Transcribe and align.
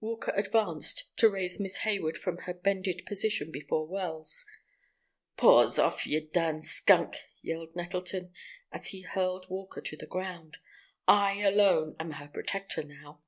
Walker 0.00 0.32
advanced 0.34 1.14
to 1.18 1.28
raise 1.28 1.60
Miss 1.60 1.76
Hayward 1.84 2.16
from 2.16 2.38
her 2.38 2.54
bended 2.54 3.04
position 3.04 3.50
before 3.52 3.86
Wells. 3.86 4.46
"Paws 5.36 5.78
off, 5.78 6.06
ye 6.06 6.18
darn 6.20 6.62
skunk!" 6.62 7.16
yelled 7.42 7.76
Nettleton, 7.76 8.32
as 8.72 8.86
he 8.86 9.02
hurled 9.02 9.50
Walker 9.50 9.82
to 9.82 9.94
the 9.94 10.06
ground. 10.06 10.56
"I 11.06 11.42
alone 11.42 11.96
am 12.00 12.12
her 12.12 12.28
protector 12.28 12.82
now." 12.82 13.20